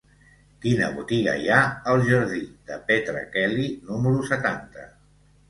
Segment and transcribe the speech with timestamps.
[0.61, 1.59] Quina botiga hi ha
[1.91, 4.89] al jardí de Petra Kelly número setanta?